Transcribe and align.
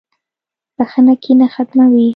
•بخښنه 0.77 1.13
کینه 1.23 1.47
ختموي. 1.53 2.07